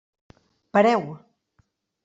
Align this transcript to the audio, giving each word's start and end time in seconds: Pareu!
Pareu! 0.73 1.01